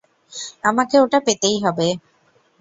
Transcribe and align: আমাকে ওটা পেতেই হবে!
আমাকে 0.63 0.95
ওটা 0.99 1.19
পেতেই 1.25 1.57
হবে! 1.63 1.87